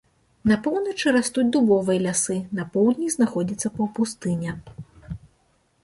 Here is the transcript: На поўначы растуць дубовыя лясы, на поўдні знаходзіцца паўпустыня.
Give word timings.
На 0.51 0.55
поўначы 0.67 1.13
растуць 1.17 1.45
дубовыя 1.57 1.99
лясы, 2.07 2.39
на 2.61 2.67
поўдні 2.73 3.07
знаходзіцца 3.17 3.67
паўпустыня. 3.79 4.61